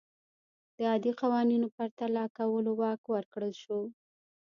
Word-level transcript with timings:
د 0.75 0.77
عادي 0.89 1.11
قوانینو 1.21 1.67
پرتله 1.77 2.23
کولو 2.37 2.71
واک 2.81 3.01
ورکړل 3.13 3.53
شو. 3.63 3.79